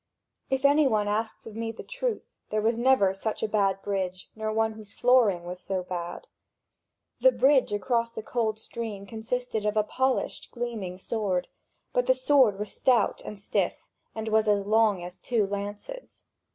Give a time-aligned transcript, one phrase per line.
[0.49, 4.31] If any one asks of me the truth, there never was such a bad bridge,
[4.35, 6.25] nor one whose flooring was so bad.
[7.19, 11.49] The bridge across the cold stream consisted of a polished, gleaming sword;
[11.93, 16.23] but the sword was stout and stiff, and was as long as two lances.